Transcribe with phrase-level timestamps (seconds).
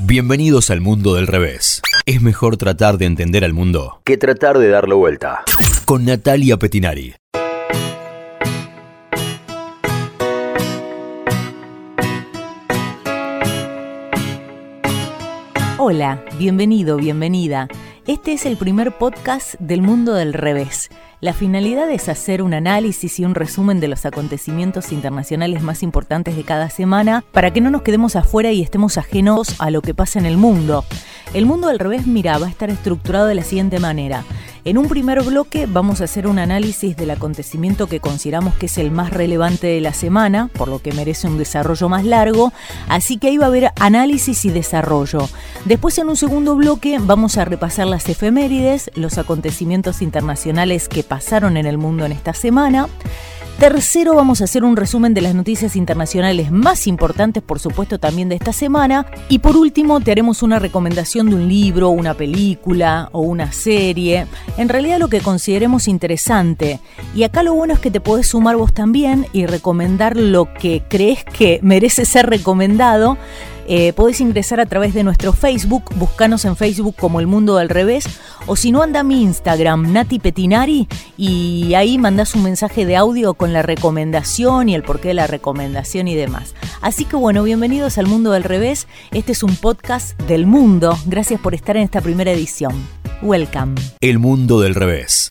[0.00, 1.82] Bienvenidos al mundo del revés.
[2.06, 5.42] Es mejor tratar de entender al mundo que tratar de darle vuelta.
[5.86, 7.16] Con Natalia Petinari.
[15.78, 17.66] Hola, bienvenido, bienvenida.
[18.08, 20.88] Este es el primer podcast del mundo del revés.
[21.20, 26.34] La finalidad es hacer un análisis y un resumen de los acontecimientos internacionales más importantes
[26.34, 29.92] de cada semana para que no nos quedemos afuera y estemos ajenos a lo que
[29.92, 30.86] pasa en el mundo.
[31.34, 34.24] El mundo del revés, mira, va a estar estructurado de la siguiente manera.
[34.64, 38.76] En un primer bloque vamos a hacer un análisis del acontecimiento que consideramos que es
[38.78, 42.52] el más relevante de la semana, por lo que merece un desarrollo más largo,
[42.88, 45.28] así que ahí va a haber análisis y desarrollo.
[45.64, 51.56] Después en un segundo bloque vamos a repasar las efemérides, los acontecimientos internacionales que pasaron
[51.56, 52.88] en el mundo en esta semana.
[53.58, 58.28] Tercero, vamos a hacer un resumen de las noticias internacionales más importantes, por supuesto, también
[58.28, 59.04] de esta semana.
[59.28, 64.28] Y por último, te haremos una recomendación de un libro, una película o una serie.
[64.58, 66.78] En realidad lo que consideremos interesante.
[67.16, 70.84] Y acá lo bueno es que te podés sumar vos también y recomendar lo que
[70.88, 73.18] crees que merece ser recomendado
[73.68, 77.68] eh, podés ingresar a través de nuestro Facebook, buscanos en Facebook como El Mundo del
[77.68, 78.04] Revés,
[78.46, 80.88] o si no, anda mi Instagram, Nati Petinari,
[81.18, 85.26] y ahí mandás un mensaje de audio con la recomendación y el porqué de la
[85.26, 86.54] recomendación y demás.
[86.80, 88.88] Así que bueno, bienvenidos al Mundo del Revés.
[89.12, 90.98] Este es un podcast del mundo.
[91.06, 92.72] Gracias por estar en esta primera edición.
[93.22, 93.74] Welcome.
[94.00, 95.30] El Mundo del Revés.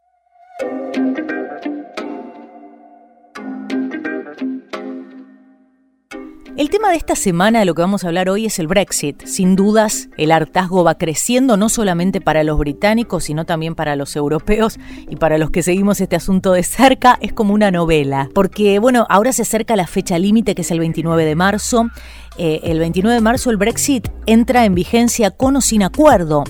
[6.58, 9.24] El tema de esta semana de lo que vamos a hablar hoy es el Brexit.
[9.26, 14.16] Sin dudas, el hartazgo va creciendo no solamente para los británicos, sino también para los
[14.16, 17.20] europeos y para los que seguimos este asunto de cerca.
[17.22, 18.28] Es como una novela.
[18.34, 21.92] Porque, bueno, ahora se acerca la fecha límite, que es el 29 de marzo.
[22.40, 26.44] Eh, el 29 de marzo el Brexit entra en vigencia con o sin acuerdo.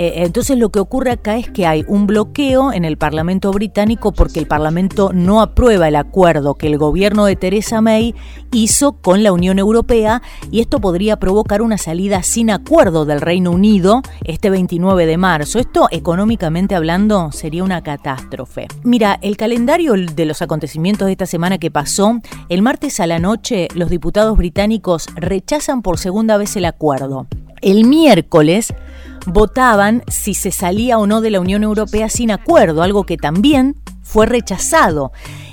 [0.00, 4.12] Eh, entonces lo que ocurre acá es que hay un bloqueo en el Parlamento británico
[4.12, 8.14] porque el Parlamento no aprueba el acuerdo que el gobierno de Theresa May
[8.50, 13.50] hizo con la Unión Europea y esto podría provocar una salida sin acuerdo del Reino
[13.50, 15.58] Unido este 29 de marzo.
[15.58, 18.68] Esto económicamente hablando sería una catástrofe.
[18.82, 23.18] Mira, el calendario de los acontecimientos de esta semana que pasó, el martes a la
[23.18, 27.26] noche los diputados británicos rechazan por segunda vez el acuerdo.
[27.60, 28.72] El miércoles
[29.26, 33.76] votaban si se salía o no de la Unión Europea sin acuerdo, algo que también
[34.02, 35.12] fue rechazado.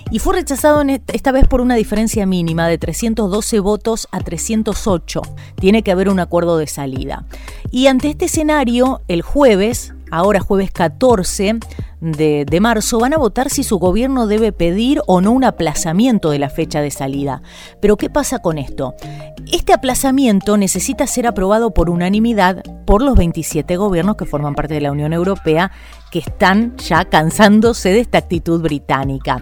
[0.09, 5.21] Y fue rechazado esta vez por una diferencia mínima de 312 votos a 308.
[5.59, 7.25] Tiene que haber un acuerdo de salida.
[7.71, 11.59] Y ante este escenario, el jueves, ahora jueves 14,
[11.99, 16.39] de, marzo van a votar si su gobierno debe pedir o no un aplazamiento de
[16.39, 17.41] la fecha de salida.
[17.81, 18.95] Pero ¿qué pasa con esto?
[19.51, 24.81] Este aplazamiento necesita ser aprobado por unanimidad por los 27 gobiernos que forman parte de
[24.81, 25.71] la Unión Europea
[26.11, 29.41] que están ya cansándose de esta actitud británica.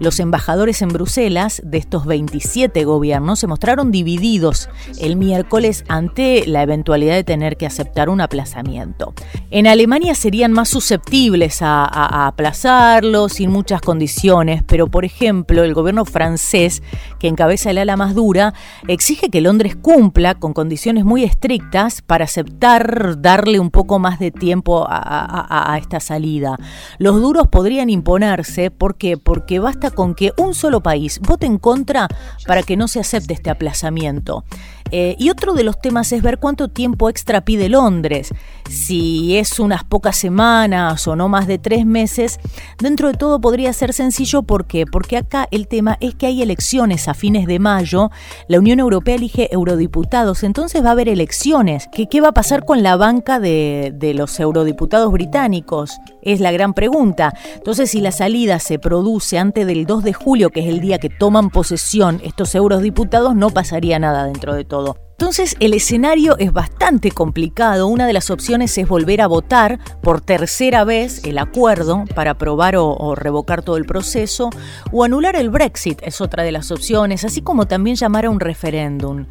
[0.00, 4.68] Los embajadores en Bruselas de estos 27 gobiernos se mostraron divididos
[4.98, 9.14] el miércoles ante la eventualidad de tener que aceptar un aplazamiento.
[9.50, 11.84] En Alemania serían más susceptibles a,
[12.26, 16.82] aplazarlo sin muchas condiciones, pero por ejemplo el gobierno francés,
[17.20, 18.52] que encabeza el ala más dura,
[18.88, 24.30] exige que Londres cumpla con condiciones muy estrictas para aceptar darle un poco más de
[24.32, 26.56] tiempo a, a esta salida.
[26.98, 32.08] Los duros podrían imponerse porque porque basta con que un solo país vote en contra
[32.46, 34.44] para que no se acepte este aplazamiento.
[34.90, 38.32] Eh, y otro de los temas es ver cuánto tiempo extra pide Londres.
[38.68, 42.38] Si es unas pocas semanas o no más de tres meses,
[42.78, 44.42] dentro de todo podría ser sencillo.
[44.42, 44.86] ¿Por qué?
[44.86, 48.10] Porque acá el tema es que hay elecciones a fines de mayo.
[48.48, 51.88] La Unión Europea elige eurodiputados, entonces va a haber elecciones.
[51.92, 55.98] ¿Qué, qué va a pasar con la banca de, de los eurodiputados británicos?
[56.22, 57.34] Es la gran pregunta.
[57.54, 60.98] Entonces, si la salida se produce antes del 2 de julio, que es el día
[60.98, 65.03] que toman posesión estos eurodiputados, no pasaría nada dentro de todo todo.
[65.16, 67.86] Entonces el escenario es bastante complicado.
[67.86, 72.74] Una de las opciones es volver a votar por tercera vez el acuerdo para aprobar
[72.76, 74.50] o, revocar todo el proceso
[74.90, 78.40] o anular el Brexit es otra de las opciones, así como también llamar a un
[78.40, 79.26] referéndum.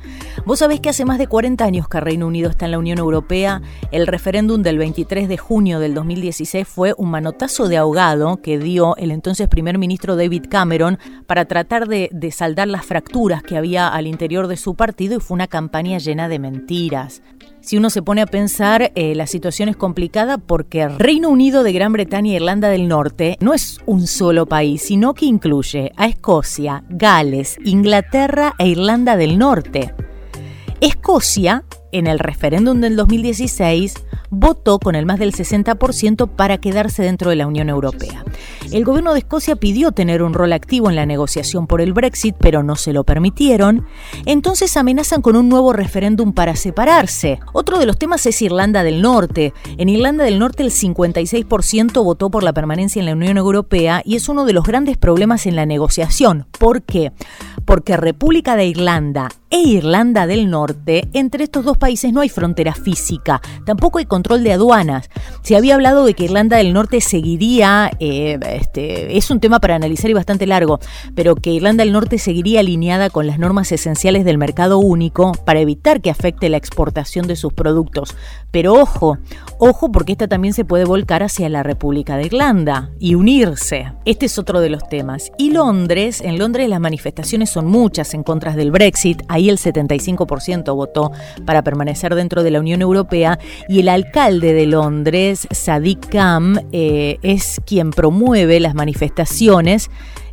[0.46, 2.98] Vos sabés que hace más de 40 años que Reino Unido está en la Unión
[2.98, 3.62] Europea.
[3.92, 8.96] El referéndum del 23 de junio del 2016 fue un manotazo de ahogado que dio
[8.96, 10.98] el entonces primer ministro David Cameron
[11.28, 15.20] para tratar de, de saldar las fracturas que había al interior de su partido y
[15.20, 17.22] fue una campaña llena de mentiras.
[17.62, 21.74] Si uno se pone a pensar, eh, la situación es complicada porque Reino Unido de
[21.74, 26.08] Gran Bretaña e Irlanda del Norte no es un solo país, sino que incluye a
[26.08, 29.94] Escocia, Gales, Inglaterra e Irlanda del Norte.
[30.80, 33.96] Escocia en el referéndum del 2016
[34.30, 38.26] votó con el más del 60% para quedarse dentro de la Unión Europea.
[38.72, 42.36] El gobierno de Escocia pidió tener un rol activo en la negociación por el Brexit,
[42.40, 43.86] pero no se lo permitieron.
[44.26, 47.40] Entonces amenazan con un nuevo referéndum para separarse.
[47.54, 49.54] Otro de los temas es Irlanda del Norte.
[49.78, 54.16] En Irlanda del Norte el 56% votó por la permanencia en la Unión Europea y
[54.16, 56.48] es uno de los grandes problemas en la negociación.
[56.58, 57.12] ¿Por qué?
[57.66, 62.74] Porque República de Irlanda e Irlanda del Norte, entre estos dos países no hay frontera
[62.74, 65.12] física, tampoco hay control de aduanas.
[65.44, 69.76] Se había hablado de que Irlanda del Norte seguiría, eh, este, es un tema para
[69.76, 70.80] analizar y bastante largo,
[71.14, 75.60] pero que Irlanda del Norte seguiría alineada con las normas esenciales del mercado único para
[75.60, 78.16] evitar que afecte la exportación de sus productos.
[78.50, 79.20] Pero ojo,
[79.60, 83.94] ojo porque esta también se puede volcar hacia la República de Irlanda y unirse.
[84.06, 85.32] Este es otro de los temas.
[85.38, 91.12] Y Londres, en Londres las manifestaciones son muchas en contra del Brexit el 75% votó
[91.46, 97.18] para permanecer dentro de la Unión Europea y el alcalde de Londres, Sadiq Khan, eh,
[97.22, 99.90] es quien promueve las manifestaciones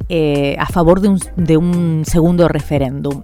[0.09, 3.23] eh, a favor de un, de un segundo referéndum.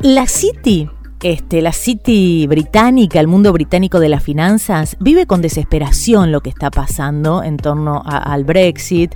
[0.00, 0.88] La City
[1.22, 6.50] este, la City británica, el mundo británico de las finanzas, vive con desesperación lo que
[6.50, 9.14] está pasando en torno al Brexit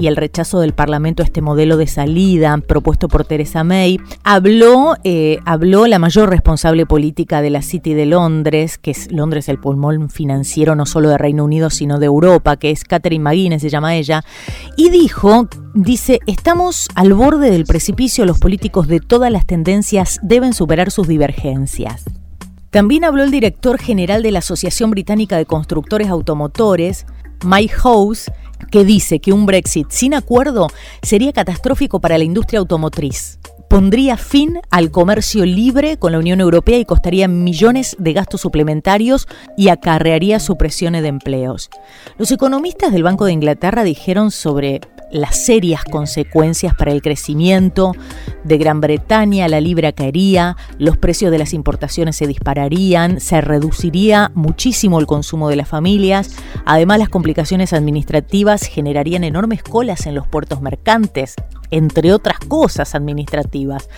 [0.00, 4.00] y el rechazo del Parlamento a este modelo de salida propuesto por Theresa May.
[4.24, 9.48] Habló, eh, habló la mayor responsable política de la City de Londres, que es Londres
[9.50, 13.60] el pulmón financiero no solo de Reino Unido, sino de Europa, que es Catherine McGuinness,
[13.60, 14.24] se llama ella,
[14.76, 20.54] y dijo, dice, estamos al borde del precipicio, los políticos de todas las tendencias deben
[20.54, 22.04] superar sus divergencias.
[22.70, 27.04] También habló el director general de la Asociación Británica de Constructores Automotores,
[27.44, 28.30] Mike House,
[28.70, 30.68] que dice que un Brexit sin acuerdo
[31.02, 33.38] sería catastrófico para la industria automotriz.
[33.70, 39.28] Pondría fin al comercio libre con la Unión Europea y costaría millones de gastos suplementarios
[39.56, 41.70] y acarrearía supresiones de empleos.
[42.18, 44.80] Los economistas del Banco de Inglaterra dijeron sobre
[45.12, 47.92] las serias consecuencias para el crecimiento
[48.42, 54.32] de Gran Bretaña, la libra caería, los precios de las importaciones se dispararían, se reduciría
[54.34, 56.34] muchísimo el consumo de las familias,
[56.66, 61.36] además las complicaciones administrativas generarían enormes colas en los puertos mercantes,
[61.70, 63.88] entre otras cosas administrativas.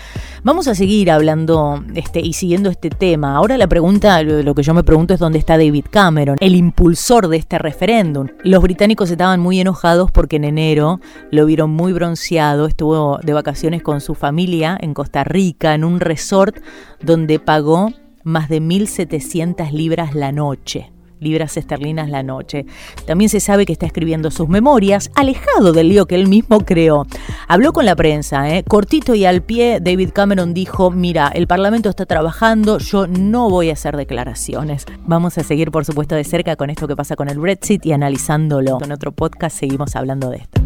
[0.42, 3.36] Vamos a seguir hablando este, y siguiendo este tema.
[3.36, 7.28] Ahora la pregunta, lo que yo me pregunto es dónde está David Cameron, el impulsor
[7.28, 8.28] de este referéndum.
[8.42, 13.82] Los británicos estaban muy enojados porque en enero lo vieron muy bronceado, estuvo de vacaciones
[13.82, 16.56] con su familia en Costa Rica, en un resort
[17.00, 17.92] donde pagó
[18.24, 20.92] más de 1.700 libras la noche
[21.22, 22.66] libras esterlinas la noche.
[23.06, 27.06] También se sabe que está escribiendo sus memorias, alejado del lío que él mismo creó.
[27.48, 28.64] Habló con la prensa, ¿eh?
[28.64, 33.70] cortito y al pie, David Cameron dijo, mira, el Parlamento está trabajando, yo no voy
[33.70, 34.84] a hacer declaraciones.
[35.06, 37.92] Vamos a seguir, por supuesto, de cerca con esto que pasa con el Brexit y
[37.92, 38.78] analizándolo.
[38.82, 40.60] En otro podcast seguimos hablando de esto.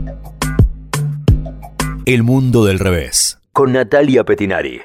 [2.05, 3.39] El mundo del revés.
[3.53, 4.81] Con Natalia Petinari.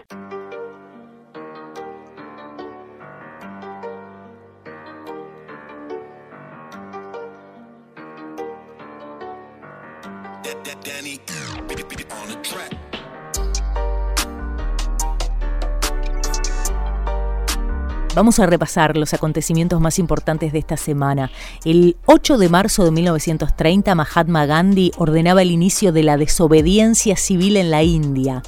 [18.13, 21.31] Vamos a repasar los acontecimientos más importantes de esta semana.
[21.63, 27.55] El 8 de marzo de 1930, Mahatma Gandhi ordenaba el inicio de la desobediencia civil
[27.55, 28.43] en la India.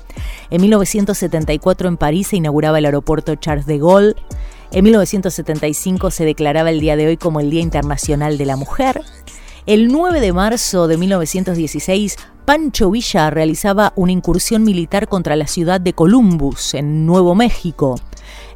[0.50, 4.16] En 1974 en París se inauguraba el aeropuerto Charles de Gaulle.
[4.74, 9.00] En 1975 se declaraba el día de hoy como el Día Internacional de la Mujer.
[9.66, 15.80] El 9 de marzo de 1916, Pancho Villa realizaba una incursión militar contra la ciudad
[15.80, 17.96] de Columbus, en Nuevo México.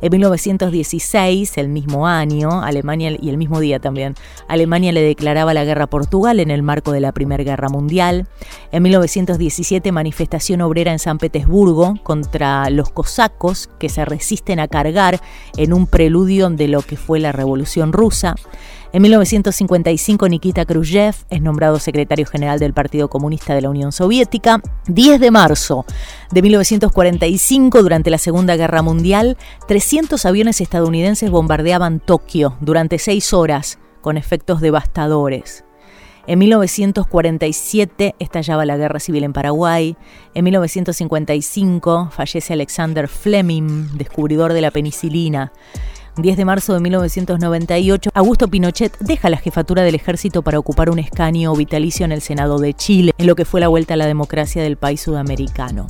[0.01, 4.15] En 1916, el mismo año, Alemania y el mismo día también,
[4.49, 8.27] Alemania le declaraba la guerra a Portugal en el marco de la Primera Guerra Mundial.
[8.73, 15.21] En 1917, manifestación obrera en San Petersburgo contra los cosacos que se resisten a cargar
[15.55, 18.35] en un preludio de lo que fue la Revolución Rusa.
[18.93, 24.61] En 1955, Nikita Khrushchev es nombrado secretario general del Partido Comunista de la Unión Soviética.
[24.87, 25.85] 10 de marzo
[26.31, 33.77] de 1945, durante la Segunda Guerra Mundial, 300 aviones estadounidenses bombardeaban Tokio durante seis horas,
[33.99, 35.65] con efectos devastadores.
[36.25, 39.97] En 1947 estallaba la guerra civil en Paraguay.
[40.33, 45.51] En 1955 fallece Alexander Fleming, descubridor de la penicilina.
[46.17, 50.97] 10 de marzo de 1998, Augusto Pinochet deja la jefatura del ejército para ocupar un
[50.97, 54.07] escaño vitalicio en el Senado de Chile, en lo que fue la vuelta a la
[54.07, 55.87] democracia del país sudamericano.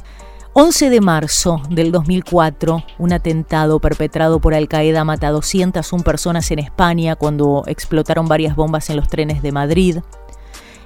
[0.51, 6.51] 11 de marzo del 2004, un atentado perpetrado por Al Qaeda mata a 201 personas
[6.51, 9.99] en España cuando explotaron varias bombas en los trenes de Madrid.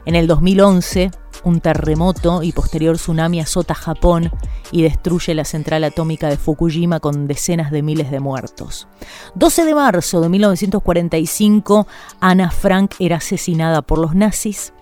[0.06, 1.12] En el 2011,
[1.44, 4.32] un terremoto y posterior tsunami azota Japón
[4.72, 8.88] y destruye la central atómica de Fukushima con decenas de miles de muertos.
[9.36, 11.88] 12 de marzo de 1945,
[12.20, 14.74] Ana Frank era asesinada por los nazis.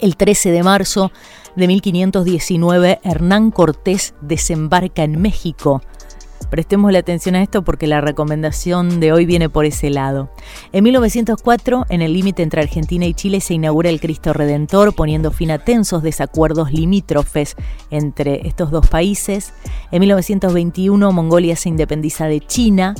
[0.00, 1.12] El 13 de marzo
[1.56, 5.82] de 1519, Hernán Cortés desembarca en México.
[6.48, 10.30] Prestemos la atención a esto porque la recomendación de hoy viene por ese lado.
[10.72, 15.30] En 1904, en el límite entre Argentina y Chile, se inaugura el Cristo Redentor, poniendo
[15.30, 17.56] fin a tensos desacuerdos limítrofes
[17.90, 19.52] entre estos dos países.
[19.92, 22.94] En 1921, Mongolia se independiza de China.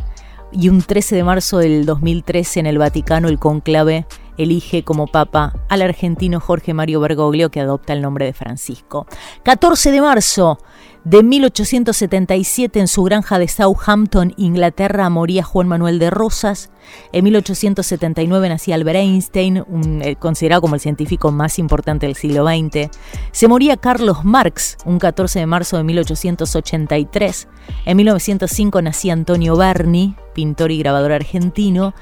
[0.52, 4.04] Y un 13 de marzo del 2013, en el Vaticano, el conclave
[4.42, 9.06] elige como papa al argentino Jorge Mario Bergoglio, que adopta el nombre de Francisco.
[9.42, 10.58] 14 de marzo
[11.04, 16.70] de 1877 en su granja de Southampton, Inglaterra, moría Juan Manuel de Rosas.
[17.12, 19.64] En 1879 nacía Albert Einstein,
[20.02, 22.90] eh, considerado como el científico más importante del siglo XX.
[23.32, 27.48] Se moría Carlos Marx, un 14 de marzo de 1883.
[27.86, 31.94] En 1905 nacía Antonio Berni, pintor y grabador argentino.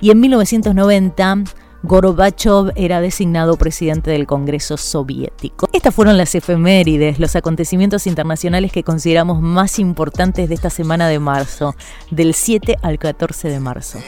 [0.00, 1.44] Y en 1990
[1.86, 5.68] Gorbachev era designado presidente del Congreso Soviético.
[5.72, 11.20] Estas fueron las efemérides, los acontecimientos internacionales que consideramos más importantes de esta semana de
[11.20, 11.76] marzo,
[12.10, 14.00] del 7 al 14 de marzo.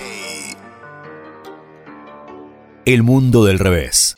[2.84, 4.16] El mundo del revés.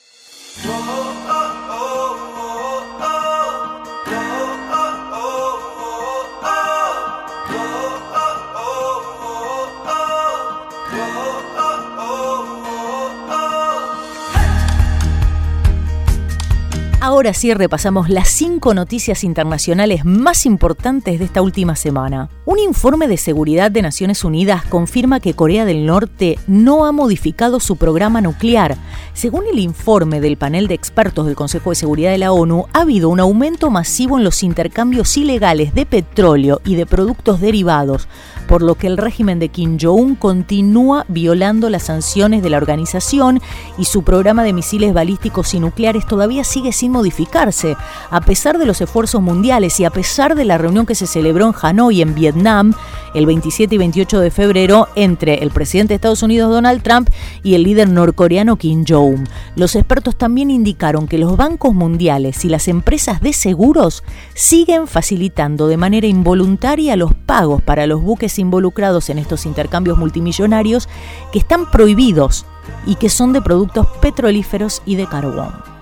[17.10, 22.30] Ahora sí repasamos las cinco noticias internacionales más importantes de esta última semana.
[22.46, 27.58] Un informe de seguridad de Naciones Unidas confirma que Corea del Norte no ha modificado
[27.58, 28.76] su programa nuclear.
[29.12, 32.82] Según el informe del panel de expertos del Consejo de Seguridad de la ONU, ha
[32.82, 38.06] habido un aumento masivo en los intercambios ilegales de petróleo y de productos derivados,
[38.46, 43.40] por lo que el régimen de Kim Jong-un continúa violando las sanciones de la organización
[43.78, 47.50] y su programa de misiles balísticos y nucleares todavía sigue sin modificar
[48.10, 51.46] a pesar de los esfuerzos mundiales y a pesar de la reunión que se celebró
[51.46, 52.74] en Hanoi, en Vietnam,
[53.14, 57.08] el 27 y 28 de febrero, entre el presidente de Estados Unidos Donald Trump
[57.42, 59.26] y el líder norcoreano Kim Jong-un.
[59.56, 64.04] Los expertos también indicaron que los bancos mundiales y las empresas de seguros
[64.34, 70.90] siguen facilitando de manera involuntaria los pagos para los buques involucrados en estos intercambios multimillonarios
[71.32, 72.44] que están prohibidos
[72.86, 75.79] y que son de productos petrolíferos y de carbón.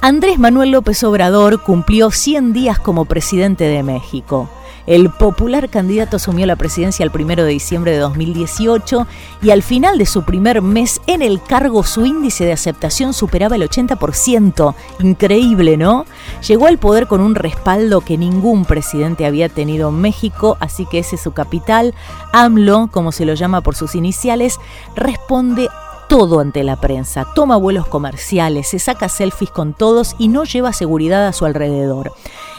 [0.00, 4.48] Andrés Manuel López Obrador cumplió 100 días como presidente de México.
[4.86, 9.06] El popular candidato asumió la presidencia el 1 de diciembre de 2018
[9.42, 13.56] y al final de su primer mes en el cargo su índice de aceptación superaba
[13.56, 14.74] el 80%.
[15.00, 16.04] Increíble, ¿no?
[16.46, 21.00] Llegó al poder con un respaldo que ningún presidente había tenido en México, así que
[21.00, 21.92] ese es su capital.
[22.32, 24.60] AMLO, como se lo llama por sus iniciales,
[24.94, 25.68] responde
[26.08, 30.72] todo ante la prensa, toma vuelos comerciales, se saca selfies con todos y no lleva
[30.72, 32.12] seguridad a su alrededor.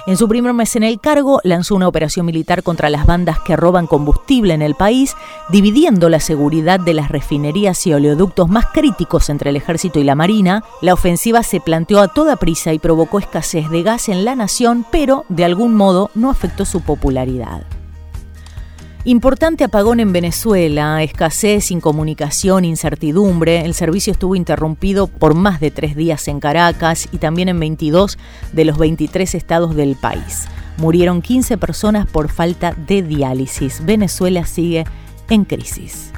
[0.07, 3.57] En su primer mes en el cargo, lanzó una operación militar contra las bandas que
[3.57, 5.15] roban combustible en el país,
[5.49, 10.15] dividiendo la seguridad de las refinerías y oleoductos más críticos entre el ejército y la
[10.15, 10.63] marina.
[10.81, 14.85] La ofensiva se planteó a toda prisa y provocó escasez de gas en la nación,
[14.91, 17.65] pero de algún modo no afectó su popularidad.
[19.07, 23.63] Importante apagón en Venezuela, escasez, incomunicación, incertidumbre.
[23.63, 28.17] El servicio estuvo interrumpido por más de tres días en Caracas y también en 22
[28.51, 30.49] de los 23 estados del país.
[30.75, 33.85] Murieron 15 personas por falta de diálisis.
[33.85, 34.83] Venezuela sigue
[35.29, 36.11] en crisis.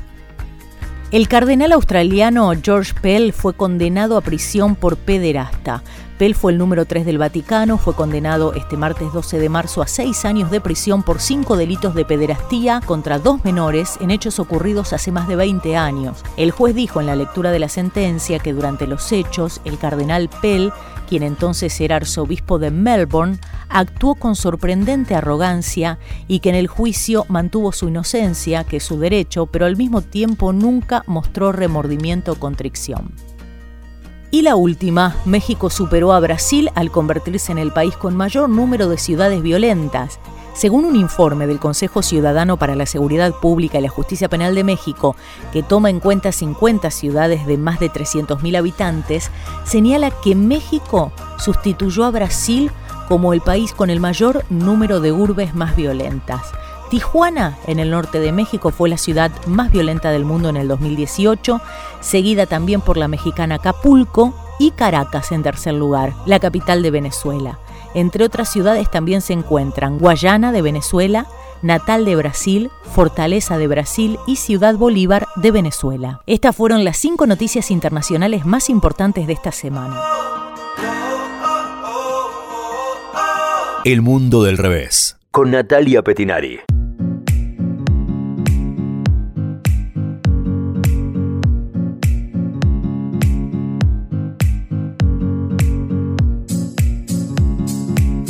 [1.11, 5.83] El cardenal australiano George Pell fue condenado a prisión por pederasta.
[6.19, 9.87] Pell fue el número 3 del Vaticano, fue condenado este martes 12 de marzo a
[9.87, 14.91] seis años de prisión por cinco delitos de pederastía contra dos menores en hechos ocurridos
[14.91, 16.25] hace más de 20 años.
[16.35, 20.29] El juez dijo en la lectura de la sentencia que durante los hechos el cardenal
[20.41, 20.73] Pell,
[21.07, 27.27] quien entonces era arzobispo de Melbourne, actuó con sorprendente arrogancia y que en el juicio
[27.29, 32.35] mantuvo su inocencia, que es su derecho, pero al mismo tiempo nunca mostró remordimiento o
[32.35, 33.13] contrición.
[34.31, 38.87] Y la última, México superó a Brasil al convertirse en el país con mayor número
[38.87, 40.19] de ciudades violentas.
[40.53, 44.63] Según un informe del Consejo Ciudadano para la Seguridad Pública y la Justicia Penal de
[44.63, 45.15] México,
[45.51, 49.31] que toma en cuenta 50 ciudades de más de 300.000 habitantes,
[49.63, 52.71] señala que México sustituyó a Brasil
[53.07, 56.41] como el país con el mayor número de urbes más violentas.
[56.89, 60.67] Tijuana, en el norte de México, fue la ciudad más violenta del mundo en el
[60.67, 61.61] 2018,
[61.99, 67.59] seguida también por la mexicana Acapulco y Caracas en tercer lugar, la capital de Venezuela.
[67.93, 71.27] Entre otras ciudades también se encuentran Guayana de Venezuela,
[71.61, 76.21] Natal de Brasil, Fortaleza de Brasil y Ciudad Bolívar de Venezuela.
[76.25, 79.99] Estas fueron las cinco noticias internacionales más importantes de esta semana.
[83.85, 86.59] El mundo del revés, con Natalia Petinari.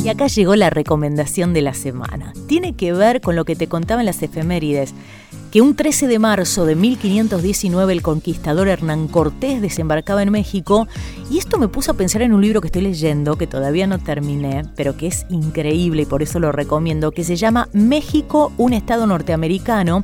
[0.09, 2.33] Y acá llegó la recomendación de la semana.
[2.47, 4.95] Tiene que ver con lo que te contaba en las efemérides,
[5.51, 10.87] que un 13 de marzo de 1519 el conquistador Hernán Cortés desembarcaba en México
[11.29, 13.99] y esto me puso a pensar en un libro que estoy leyendo, que todavía no
[13.99, 18.73] terminé, pero que es increíble y por eso lo recomiendo, que se llama México, un
[18.73, 20.03] estado norteamericano,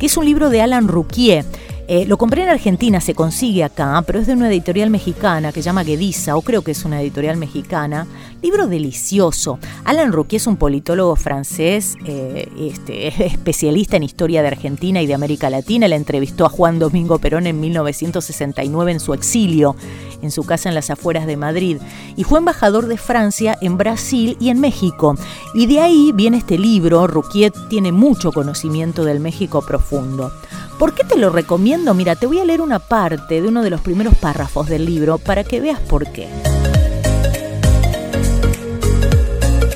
[0.00, 1.44] que es un libro de Alan Ruquier
[1.86, 5.60] eh, lo compré en Argentina, se consigue acá, pero es de una editorial mexicana que
[5.62, 8.06] se llama Guediza, o creo que es una editorial mexicana.
[8.42, 9.58] Libro delicioso.
[9.84, 15.14] Alan Rouquier es un politólogo francés, eh, este, especialista en historia de Argentina y de
[15.14, 15.88] América Latina.
[15.88, 19.76] Le entrevistó a Juan Domingo Perón en 1969 en su exilio,
[20.22, 21.78] en su casa en las afueras de Madrid.
[22.16, 25.16] Y fue embajador de Francia en Brasil y en México.
[25.54, 27.06] Y de ahí viene este libro.
[27.06, 30.32] Rouquier tiene mucho conocimiento del México profundo.
[30.78, 31.94] ¿Por qué te lo recomiendo?
[31.94, 35.18] Mira, te voy a leer una parte de uno de los primeros párrafos del libro
[35.18, 36.28] para que veas por qué.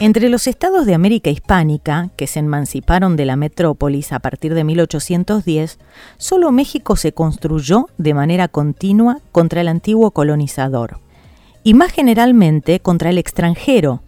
[0.00, 4.62] Entre los estados de América Hispánica, que se emanciparon de la metrópolis a partir de
[4.62, 5.78] 1810,
[6.18, 11.00] solo México se construyó de manera continua contra el antiguo colonizador,
[11.64, 14.02] y más generalmente contra el extranjero.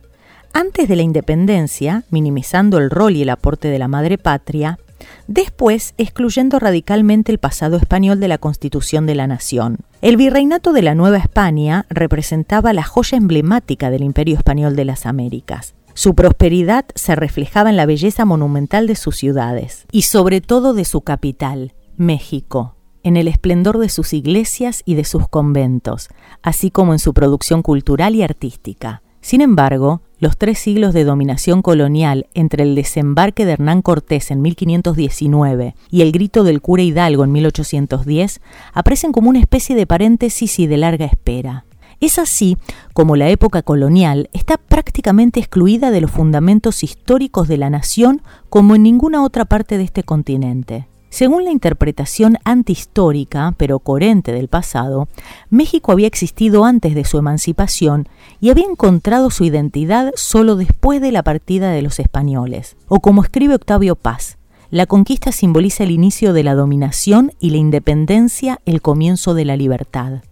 [0.52, 4.78] Antes de la independencia, minimizando el rol y el aporte de la madre patria,
[5.26, 9.78] después excluyendo radicalmente el pasado español de la Constitución de la Nación.
[10.02, 15.07] El virreinato de la Nueva España representaba la joya emblemática del Imperio Español de las
[15.07, 15.75] Américas.
[15.94, 20.85] Su prosperidad se reflejaba en la belleza monumental de sus ciudades y sobre todo de
[20.85, 26.09] su capital, México, en el esplendor de sus iglesias y de sus conventos,
[26.42, 29.03] así como en su producción cultural y artística.
[29.20, 34.42] Sin embargo, los tres siglos de dominación colonial entre el desembarque de Hernán Cortés en
[34.42, 38.40] 1519 y el grito del cura Hidalgo en 1810
[38.72, 41.64] aparecen como una especie de paréntesis y de larga espera.
[42.00, 42.56] Es así
[42.94, 48.74] como la época colonial está prácticamente excluida de los fundamentos históricos de la nación como
[48.74, 50.89] en ninguna otra parte de este continente.
[51.11, 55.09] Según la interpretación antihistórica, pero coherente del pasado,
[55.51, 58.09] México había existido antes de su emancipación
[58.40, 62.77] y había encontrado su identidad solo después de la partida de los españoles.
[62.88, 64.38] O como escribe Octavio Paz,
[64.70, 69.57] la conquista simboliza el inicio de la dominación y la independencia el comienzo de la
[69.57, 70.23] libertad.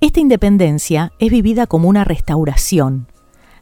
[0.00, 3.08] Esta independencia es vivida como una restauración.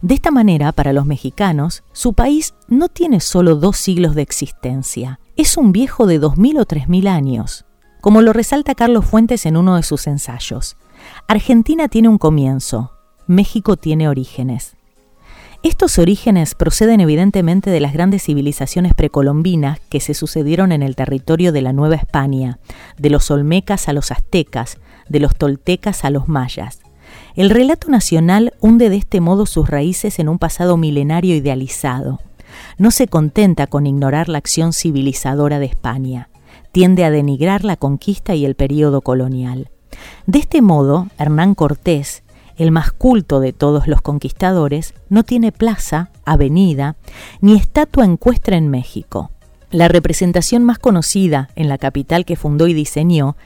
[0.02, 5.18] De esta manera, para los mexicanos, su país no tiene solo dos siglos de existencia,
[5.36, 7.64] es un viejo de 2.000 o 3.000 años,
[8.00, 10.76] como lo resalta Carlos Fuentes en uno de sus ensayos.
[11.26, 12.92] Argentina tiene un comienzo,
[13.26, 14.76] México tiene orígenes.
[15.62, 21.52] Estos orígenes proceden evidentemente de las grandes civilizaciones precolombinas que se sucedieron en el territorio
[21.52, 22.58] de la Nueva España,
[22.98, 26.80] de los olmecas a los aztecas, de los toltecas a los mayas.
[27.36, 32.20] El relato nacional hunde de este modo sus raíces en un pasado milenario idealizado
[32.78, 36.28] no se contenta con ignorar la acción civilizadora de España,
[36.72, 39.70] tiende a denigrar la conquista y el período colonial.
[40.26, 42.22] De este modo, Hernán Cortés,
[42.56, 46.96] el más culto de todos los conquistadores, no tiene plaza, avenida,
[47.40, 49.30] ni estatua encuestra en México.
[49.70, 53.36] La representación más conocida en la capital que fundó y diseñó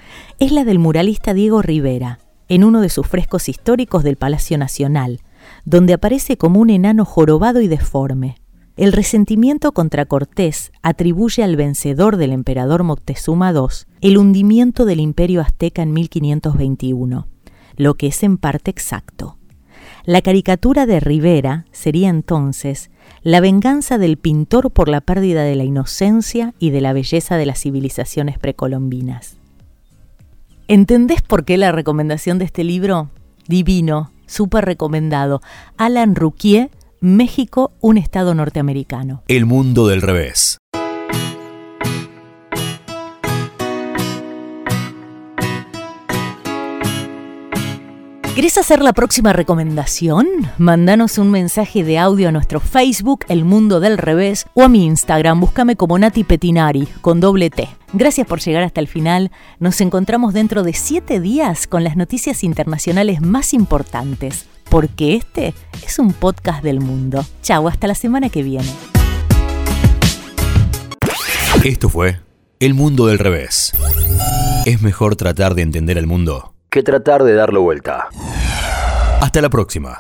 [0.41, 5.21] es la del muralista Diego Rivera, en uno de sus frescos históricos del Palacio Nacional,
[5.65, 8.37] donde aparece como un enano jorobado y deforme.
[8.77, 15.41] El resentimiento contra Cortés atribuye al vencedor del emperador Moctezuma II el hundimiento del imperio
[15.41, 17.27] azteca en 1521,
[17.77, 19.39] lo que es en parte exacto.
[20.05, 22.91] La caricatura de Rivera sería entonces
[23.23, 27.47] la venganza del pintor por la pérdida de la inocencia y de la belleza de
[27.47, 29.39] las civilizaciones precolombinas.
[30.69, 33.09] ¿Entendés por qué la recomendación de este libro?
[33.49, 35.41] Divino, súper recomendado.
[35.79, 39.23] Alan Rouquier México, un estado norteamericano.
[39.29, 40.59] El mundo del revés.
[48.37, 50.27] ¿Querés hacer la próxima recomendación?
[50.59, 54.85] Mándanos un mensaje de audio a nuestro Facebook, El Mundo del Revés, o a mi
[54.85, 57.67] Instagram, búscame como Nati Petinari, con doble T.
[57.95, 59.31] Gracias por llegar hasta el final.
[59.59, 65.99] Nos encontramos dentro de siete días con las noticias internacionales más importantes, porque este es
[65.99, 67.25] un podcast del mundo.
[67.43, 68.71] Chau, hasta la semana que viene.
[71.65, 72.21] Esto fue
[72.61, 73.73] El Mundo del Revés.
[74.65, 78.09] Es mejor tratar de entender el mundo que tratar de darlo vuelta.
[79.23, 79.99] Hasta la próxima.